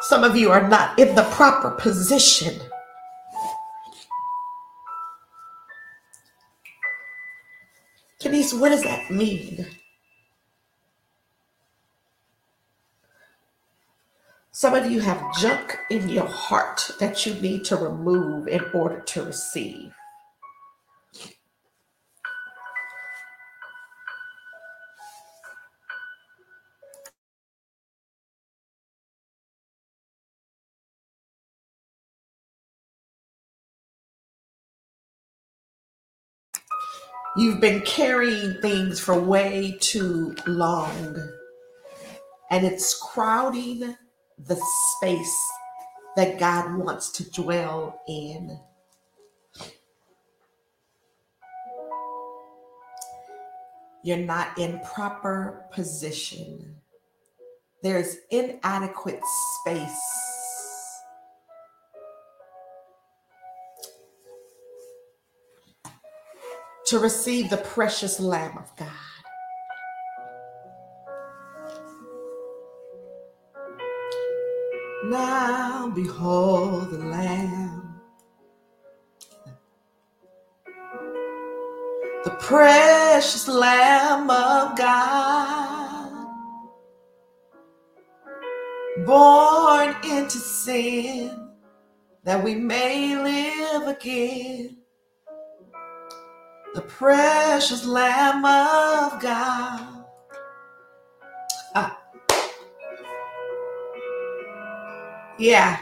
Some 0.01 0.23
of 0.23 0.37
you 0.37 0.51
are 0.51 0.69
not 0.69 0.99
in 0.99 1.15
the 1.15 1.23
proper 1.31 1.71
position. 1.71 2.61
Denise, 8.49 8.61
what 8.61 8.69
does 8.69 8.83
that 8.83 9.11
mean? 9.11 9.67
Some 14.51 14.73
of 14.73 14.91
you 14.91 14.99
have 15.01 15.35
junk 15.39 15.77
in 15.89 16.09
your 16.09 16.27
heart 16.27 16.91
that 16.99 17.25
you 17.25 17.33
need 17.35 17.63
to 17.65 17.75
remove 17.75 18.47
in 18.47 18.63
order 18.73 18.99
to 18.99 19.23
receive. 19.23 19.93
You've 37.39 37.61
been 37.61 37.79
carrying 37.83 38.61
things 38.61 38.99
for 38.99 39.17
way 39.17 39.77
too 39.79 40.35
long, 40.45 41.31
and 42.51 42.65
it's 42.65 43.01
crowding 43.01 43.95
the 44.37 44.61
space 44.97 45.47
that 46.17 46.37
God 46.37 46.75
wants 46.75 47.13
to 47.13 47.31
dwell 47.31 48.01
in. 48.09 48.59
You're 54.03 54.17
not 54.17 54.57
in 54.57 54.81
proper 54.81 55.63
position. 55.71 56.75
There's 57.83 58.17
inadequate 58.31 59.21
space. 59.61 60.38
To 66.89 66.97
receive 66.97 67.51
the 67.51 67.57
precious 67.57 68.19
Lamb 68.19 68.57
of 68.57 68.75
God. 68.75 68.87
Now 75.05 75.91
behold 75.93 76.89
the 76.89 76.97
Lamb, 76.97 78.01
the 82.23 82.31
precious 82.39 83.47
Lamb 83.47 84.31
of 84.31 84.75
God, 84.75 86.27
born 89.05 89.95
into 90.05 90.39
sin 90.39 91.51
that 92.23 92.43
we 92.43 92.55
may 92.55 93.15
live 93.15 93.87
again 93.95 94.78
the 96.73 96.81
precious 96.81 97.85
Lamb 97.85 98.45
of 98.45 99.21
God. 99.21 100.05
Ah. 101.75 101.99
Yeah. 105.39 105.79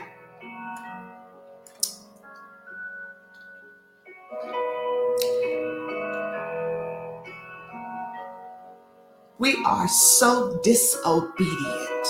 We 9.39 9.63
are 9.65 9.87
so 9.87 10.59
disobedient 10.63 12.07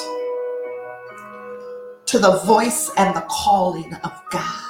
to 2.05 2.19
the 2.19 2.39
voice 2.45 2.89
and 2.95 3.15
the 3.15 3.25
calling 3.29 3.93
of 3.95 4.13
God. 4.31 4.66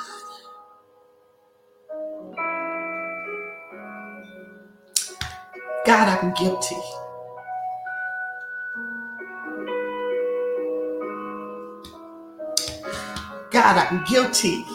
God, 5.87 6.21
I'm 6.21 6.33
guilty. 6.33 6.75
God, 13.51 13.77
I'm 13.77 14.03
guilty. 14.03 14.65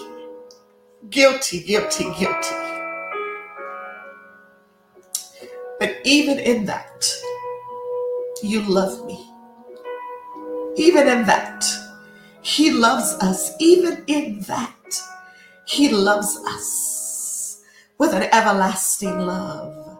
Guilty, 1.11 1.65
guilty, 1.65 2.05
guilty. 2.19 2.57
But 5.79 5.97
even 6.05 6.39
in 6.39 6.65
that, 6.65 7.07
you 8.43 8.63
love 8.63 9.05
me. 9.05 9.31
Even 10.77 11.07
in 11.09 11.27
that, 11.27 11.63
He 12.41 12.71
loves 12.71 13.13
us. 13.23 13.53
Even 13.61 14.03
in 14.07 14.41
that, 14.49 14.99
He 15.67 15.91
loves 15.91 16.39
us 16.47 17.63
with 17.99 18.15
an 18.15 18.23
everlasting 18.33 19.19
love. 19.21 19.92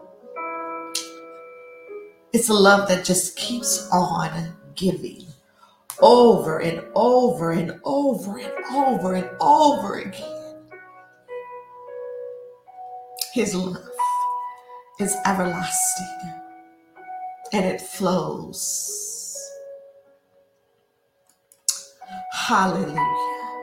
It's 2.33 2.49
a 2.49 2.53
love 2.53 2.89
that 2.89 3.05
just 3.05 3.37
keeps 3.37 3.87
on 3.91 4.55
giving 4.75 5.27
over 5.99 6.59
and 6.61 6.83
over 6.95 7.51
and 7.51 7.79
over 7.83 8.39
and 8.39 8.53
over 8.73 9.13
and 9.13 9.29
over 9.39 9.99
again. 9.99 10.55
His 13.33 13.55
love 13.55 13.77
is 14.99 15.15
everlasting 15.27 16.33
and 17.53 17.65
it 17.65 17.81
flows. 17.81 19.51
Hallelujah. 22.33 23.59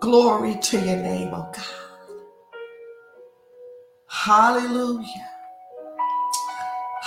Glory 0.00 0.56
to 0.56 0.78
your 0.78 0.96
name, 0.96 1.30
oh 1.32 1.50
God. 1.52 1.64
Hallelujah. 4.08 5.33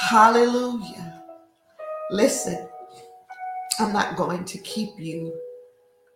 Hallelujah. 0.10 1.22
Listen, 2.12 2.70
I'm 3.78 3.92
not 3.92 4.16
going 4.16 4.46
to 4.46 4.58
keep 4.60 4.92
you. 4.98 5.38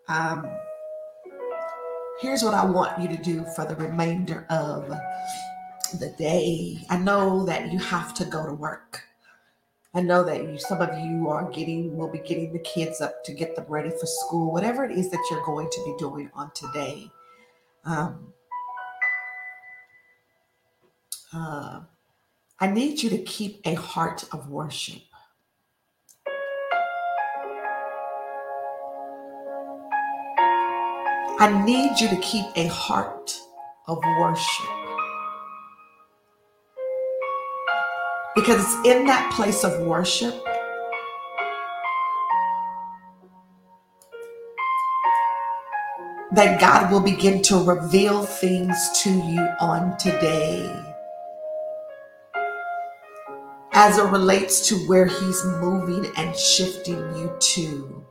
Um, 0.07 0.49
here's 2.21 2.41
what 2.41 2.53
I 2.53 2.63
want 2.63 3.01
you 3.01 3.09
to 3.09 3.21
do 3.21 3.43
for 3.53 3.65
the 3.65 3.75
remainder 3.75 4.45
of 4.49 4.87
the 5.99 6.15
day. 6.17 6.77
I 6.89 6.99
know 6.99 7.43
that 7.43 7.73
you 7.73 7.79
have 7.79 8.13
to 8.13 8.23
go 8.23 8.45
to 8.45 8.53
work. 8.53 9.03
I 9.93 9.99
know 9.99 10.23
that 10.23 10.41
you, 10.41 10.57
some 10.57 10.79
of 10.79 10.97
you 10.97 11.27
are 11.27 11.51
getting, 11.51 11.97
will 11.97 12.07
be 12.07 12.19
getting 12.19 12.53
the 12.53 12.59
kids 12.59 13.01
up 13.01 13.25
to 13.25 13.33
get 13.33 13.57
them 13.57 13.65
ready 13.67 13.89
for 13.89 14.05
school, 14.05 14.53
whatever 14.53 14.85
it 14.85 14.97
is 14.97 15.11
that 15.11 15.27
you're 15.29 15.43
going 15.43 15.69
to 15.69 15.83
be 15.83 15.93
doing 15.97 16.31
on 16.33 16.49
today. 16.53 17.11
Um, 17.83 18.31
uh, 21.33 21.81
I 22.63 22.67
need 22.67 23.01
you 23.01 23.09
to 23.09 23.17
keep 23.23 23.59
a 23.65 23.73
heart 23.73 24.23
of 24.31 24.47
worship. 24.47 25.01
I 31.39 31.63
need 31.65 31.99
you 31.99 32.07
to 32.07 32.17
keep 32.17 32.45
a 32.55 32.67
heart 32.67 33.35
of 33.87 33.97
worship. 34.19 34.67
Because 38.35 38.59
it's 38.59 38.87
in 38.87 39.07
that 39.07 39.33
place 39.33 39.63
of 39.63 39.81
worship 39.81 40.35
that 46.31 46.61
God 46.61 46.91
will 46.91 46.99
begin 46.99 47.41
to 47.41 47.57
reveal 47.57 48.21
things 48.21 48.77
to 49.01 49.09
you 49.09 49.49
on 49.59 49.97
today 49.97 50.90
as 53.81 53.97
it 53.97 54.03
relates 54.03 54.67
to 54.67 54.75
where 54.85 55.07
He's 55.07 55.43
moving 55.43 56.05
and 56.15 56.35
shifting 56.35 56.99
you 57.17 57.35
to. 57.39 58.05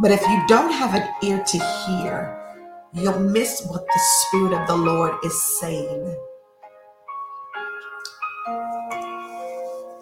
But 0.00 0.10
if 0.10 0.20
you 0.22 0.44
don't 0.48 0.72
have 0.72 0.96
an 0.96 1.08
ear 1.22 1.44
to 1.46 1.58
hear, 1.58 2.58
you'll 2.92 3.20
miss 3.20 3.64
what 3.68 3.86
the 3.86 4.00
Spirit 4.26 4.52
of 4.52 4.66
the 4.66 4.76
Lord 4.76 5.14
is 5.24 5.40
saying. 5.60 6.16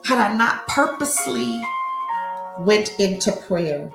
Had 0.07 0.17
I 0.17 0.35
not 0.35 0.67
purposely 0.69 1.61
went 2.61 2.99
into 2.99 3.31
prayer, 3.47 3.93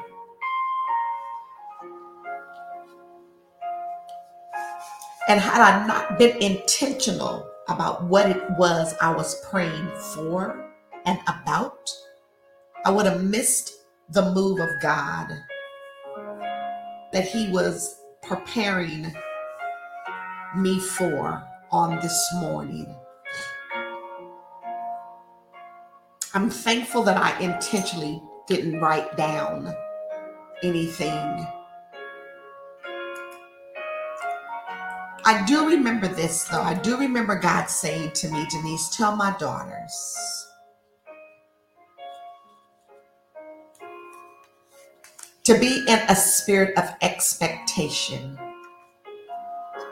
and 5.28 5.40
had 5.40 5.62
I 5.62 5.86
not 5.86 6.18
been 6.18 6.42
intentional 6.42 7.50
about 7.68 8.06
what 8.06 8.30
it 8.30 8.42
was 8.52 8.96
I 9.02 9.14
was 9.14 9.44
praying 9.50 9.90
for 10.14 10.72
and 11.06 11.20
about, 11.28 11.90
I 12.86 12.92
would 12.92 13.06
have 13.06 13.24
missed 13.24 13.74
the 14.10 14.32
move 14.34 14.60
of 14.60 14.70
God 14.82 15.28
that 17.12 17.28
He 17.28 17.50
was 17.52 18.00
preparing 18.24 19.14
me 20.56 20.80
for 20.80 21.44
on 21.72 22.00
this 22.00 22.30
morning. 22.36 22.96
I'm 26.34 26.50
thankful 26.50 27.04
that 27.04 27.18
I 27.18 27.38
intentionally 27.40 28.22
didn't 28.48 28.80
write 28.80 29.18
down 29.18 29.74
anything. 30.64 31.48
I 35.28 35.44
do 35.44 35.68
remember 35.68 36.08
this 36.08 36.46
though. 36.46 36.62
I 36.62 36.74
do 36.74 36.98
remember 36.98 37.38
God 37.38 37.66
saying 37.66 38.12
to 38.12 38.30
me, 38.30 38.48
Denise, 38.50 38.96
tell 38.96 39.14
my 39.14 39.36
daughters 39.38 40.48
to 45.44 45.60
be 45.60 45.84
in 45.86 46.00
a 46.08 46.16
spirit 46.16 46.78
of 46.78 46.90
expectation. 47.02 48.40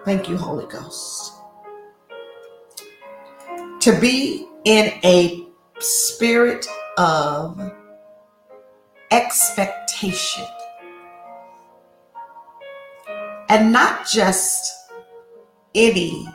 Thank 0.06 0.30
you, 0.30 0.38
Holy 0.38 0.68
Ghost. 0.68 1.34
To 3.82 4.00
be 4.00 4.48
in 4.64 4.94
a 5.04 5.48
spirit 5.80 6.66
of 6.98 7.74
expectation. 9.12 10.48
And 13.50 13.74
not 13.74 14.08
just 14.08 14.75
any 15.76 16.28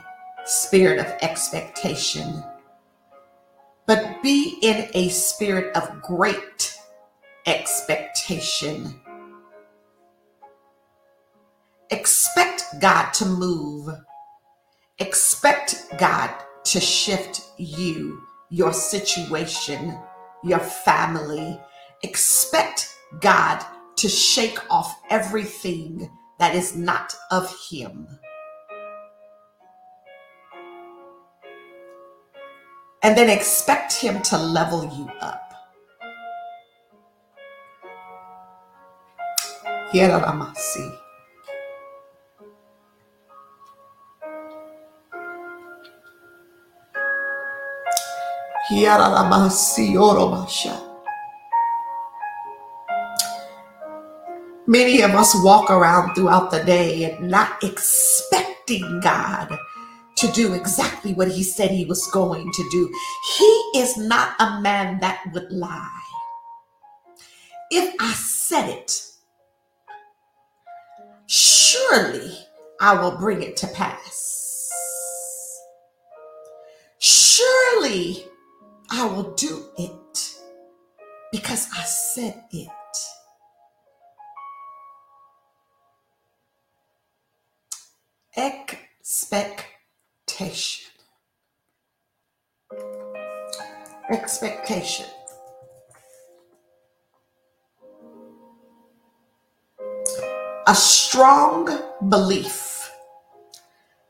spirit 0.45 0.99
of 0.99 1.07
expectation, 1.21 2.43
but 3.87 4.21
be 4.23 4.59
in 4.61 4.89
a 4.93 5.09
spirit 5.09 5.75
of 5.75 6.01
great 6.01 6.77
expectation 7.47 8.95
Expect 11.91 12.81
God 12.81 13.11
to 13.13 13.25
move. 13.25 13.89
Expect 14.99 15.85
God 15.97 16.31
to 16.65 16.79
shift 16.81 17.41
you, 17.57 18.21
your 18.49 18.73
situation, 18.73 19.97
your 20.43 20.59
family. 20.59 21.59
Expect 22.03 22.95
God 23.21 23.65
to 23.97 24.09
shake 24.09 24.59
off 24.71 25.01
everything 25.09 26.09
that 26.39 26.55
is 26.55 26.75
not 26.75 27.15
of 27.31 27.53
Him. 27.69 28.07
And 33.03 33.17
then 33.17 33.29
expect 33.29 33.93
Him 33.93 34.21
to 34.23 34.37
level 34.37 34.83
you 34.85 35.09
up. 35.21 35.51
Hieramasi. 39.91 41.01
Many 54.67 55.01
of 55.01 55.11
us 55.11 55.35
walk 55.43 55.69
around 55.69 56.15
throughout 56.15 56.51
the 56.51 56.63
day 56.63 57.03
and 57.11 57.29
not 57.29 57.61
expecting 57.63 59.01
God 59.01 59.57
to 60.21 60.31
do 60.33 60.53
exactly 60.53 61.15
what 61.15 61.31
he 61.31 61.41
said 61.41 61.71
he 61.71 61.85
was 61.85 62.05
going 62.07 62.51
to 62.51 62.69
do. 62.69 62.93
He 63.37 63.71
is 63.75 63.97
not 63.97 64.35
a 64.39 64.61
man 64.61 64.99
that 64.99 65.23
would 65.33 65.51
lie. 65.51 65.89
If 67.71 67.95
I 67.99 68.13
said 68.13 68.69
it, 68.69 69.01
surely 71.25 72.37
I 72.79 73.01
will 73.01 73.17
bring 73.17 73.41
it 73.41 73.57
to 73.57 73.67
pass. 73.67 74.69
Surely 76.99 78.25
I 78.91 79.05
will 79.05 79.33
do 79.33 79.65
it 79.79 80.35
because 81.31 81.67
I 81.75 81.81
said 81.81 82.43
it. 82.51 82.69
Expectation. 90.41 90.89
Expectation. 94.11 95.05
A 100.65 100.73
strong 100.73 101.69
belief 102.09 102.91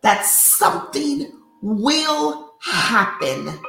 that 0.04 0.26
something 0.26 1.34
will 1.62 2.54
happen 2.62 3.60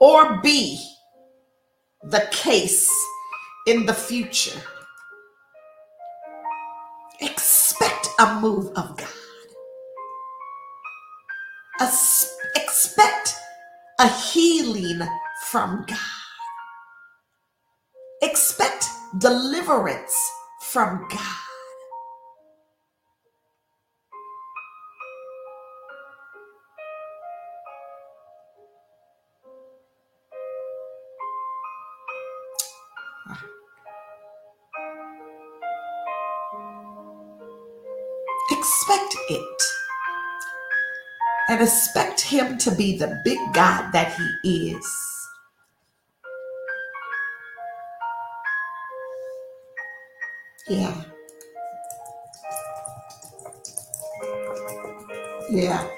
or 0.00 0.40
be 0.40 0.80
the 2.04 2.26
case 2.32 2.90
in 3.66 3.84
the 3.84 3.94
future. 3.94 4.58
Expect 7.20 8.08
a 8.18 8.40
move 8.40 8.68
of 8.76 8.96
God. 8.96 9.25
Expect 11.80 13.36
a 14.00 14.08
healing 14.08 15.06
from 15.48 15.84
God. 15.88 15.98
Expect 18.22 18.86
deliverance 19.18 20.14
from 20.62 21.06
God. 21.10 21.45
And 41.56 41.64
expect 41.68 42.20
Him 42.22 42.58
to 42.58 42.72
be 42.72 42.98
the 42.98 43.20
big 43.24 43.38
God 43.54 43.92
that 43.92 44.14
He 44.42 44.72
is. 44.72 44.86
Yeah, 50.68 51.04
yeah. 55.50 55.88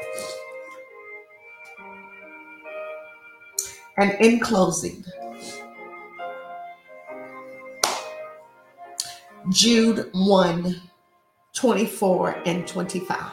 And 3.99 4.13
in 4.21 4.41
closing, 4.41 5.05
Jude 9.51 10.11
one 10.13 10.81
24 11.55 12.43
and 12.47 12.69
25. 12.69 13.33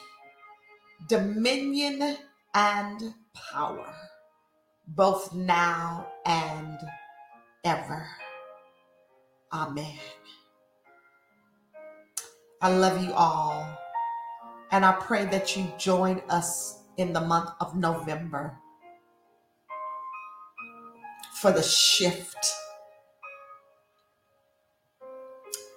dominion 1.07 2.17
and 2.53 3.13
power, 3.33 3.93
both 4.87 5.33
now 5.33 6.07
and 6.25 6.77
ever. 7.63 8.07
Amen. 9.53 9.97
I 12.61 12.71
love 12.71 13.03
you 13.03 13.11
all. 13.13 13.77
And 14.71 14.85
I 14.85 14.93
pray 14.93 15.25
that 15.25 15.57
you 15.57 15.71
join 15.77 16.21
us 16.29 16.83
in 16.97 17.11
the 17.11 17.21
month 17.21 17.49
of 17.59 17.75
November 17.75 18.57
for 21.41 21.51
the 21.51 21.63
shift. 21.63 22.53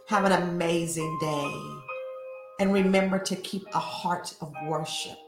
Have 0.09 0.27
an 0.27 0.33
amazing 0.33 1.19
day. 1.21 1.84
And 2.61 2.73
remember 2.73 3.19
to 3.19 3.37
keep 3.37 3.65
a 3.75 3.79
heart 3.79 4.35
of 4.41 4.53
worship 4.67 5.19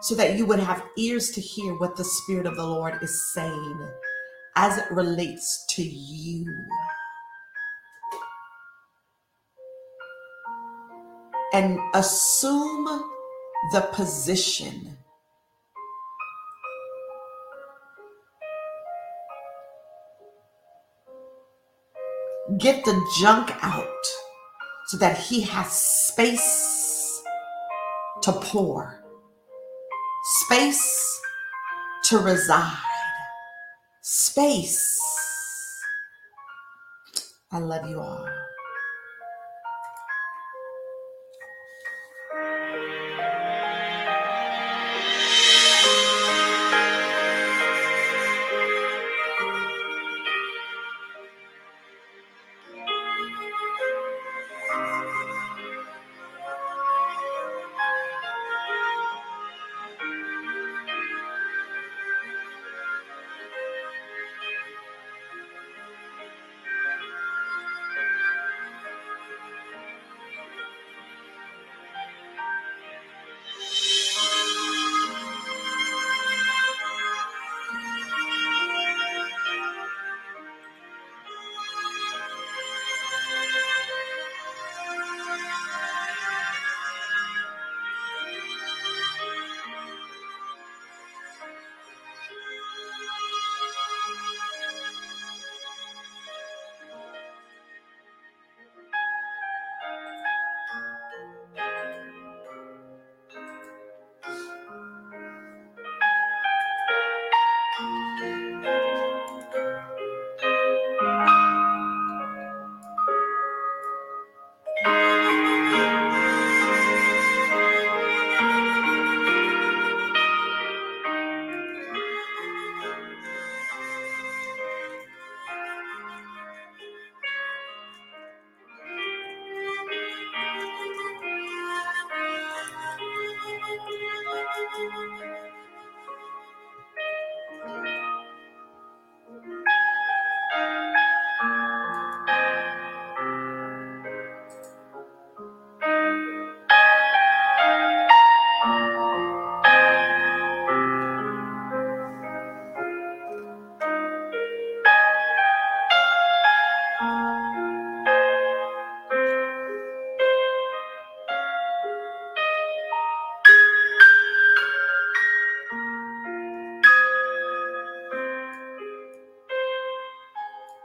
so 0.00 0.14
that 0.14 0.36
you 0.36 0.46
would 0.46 0.60
have 0.60 0.84
ears 0.96 1.30
to 1.30 1.40
hear 1.40 1.74
what 1.74 1.96
the 1.96 2.04
Spirit 2.04 2.46
of 2.46 2.56
the 2.56 2.66
Lord 2.66 3.02
is 3.02 3.32
saying 3.32 3.88
as 4.54 4.78
it 4.78 4.90
relates 4.90 5.64
to 5.70 5.82
you. 5.82 6.46
And 11.52 11.78
assume 11.94 12.84
the 13.72 13.80
position 13.92 14.96
Get 22.58 22.84
the 22.84 22.94
junk 23.18 23.52
out 23.60 24.06
so 24.86 24.96
that 24.98 25.18
he 25.18 25.40
has 25.42 25.72
space 25.72 27.22
to 28.22 28.32
pour, 28.32 29.02
space 30.44 31.20
to 32.04 32.18
reside, 32.18 32.76
space. 34.02 34.98
I 37.52 37.58
love 37.58 37.88
you 37.88 38.00
all. 38.00 38.28